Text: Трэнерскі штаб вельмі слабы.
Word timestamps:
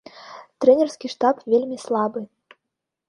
Трэнерскі 0.63 1.11
штаб 1.15 1.35
вельмі 1.53 1.77
слабы. 1.85 2.19